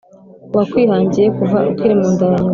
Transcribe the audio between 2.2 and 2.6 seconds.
ya nyoko: